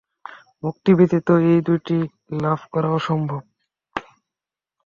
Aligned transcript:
মুক্তি 0.63 0.91
ব্যতীত 0.97 1.27
এই 1.49 1.59
দুইটি 1.67 1.97
লাভ 2.41 2.59
করা 2.73 2.89
অসম্ভব। 2.91 3.41